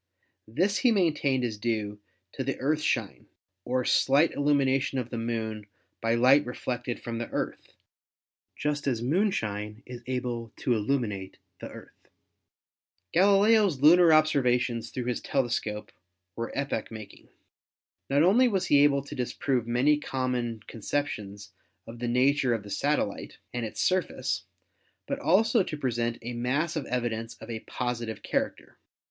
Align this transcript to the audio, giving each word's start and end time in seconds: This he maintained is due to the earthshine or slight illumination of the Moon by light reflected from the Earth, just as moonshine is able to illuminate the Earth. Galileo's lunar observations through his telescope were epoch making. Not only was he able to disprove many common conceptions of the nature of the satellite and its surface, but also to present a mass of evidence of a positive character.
This 0.47 0.79
he 0.79 0.91
maintained 0.91 1.43
is 1.43 1.59
due 1.59 1.99
to 2.31 2.43
the 2.43 2.59
earthshine 2.59 3.27
or 3.65 3.85
slight 3.85 4.31
illumination 4.31 4.97
of 4.97 5.11
the 5.11 5.17
Moon 5.19 5.67
by 6.01 6.15
light 6.15 6.43
reflected 6.43 6.99
from 6.99 7.19
the 7.19 7.29
Earth, 7.29 7.73
just 8.55 8.87
as 8.87 9.03
moonshine 9.03 9.83
is 9.85 10.01
able 10.07 10.53
to 10.55 10.73
illuminate 10.73 11.37
the 11.59 11.69
Earth. 11.69 12.07
Galileo's 13.13 13.81
lunar 13.81 14.11
observations 14.11 14.89
through 14.89 15.05
his 15.05 15.21
telescope 15.21 15.91
were 16.35 16.51
epoch 16.57 16.89
making. 16.89 17.29
Not 18.09 18.23
only 18.23 18.47
was 18.47 18.65
he 18.65 18.83
able 18.83 19.03
to 19.03 19.13
disprove 19.13 19.67
many 19.67 19.99
common 19.99 20.61
conceptions 20.65 21.51
of 21.85 21.99
the 21.99 22.07
nature 22.07 22.55
of 22.55 22.63
the 22.63 22.71
satellite 22.71 23.37
and 23.53 23.67
its 23.67 23.79
surface, 23.79 24.45
but 25.05 25.19
also 25.19 25.61
to 25.61 25.77
present 25.77 26.17
a 26.23 26.33
mass 26.33 26.75
of 26.75 26.87
evidence 26.87 27.35
of 27.35 27.51
a 27.51 27.59
positive 27.59 28.23
character. 28.23 28.79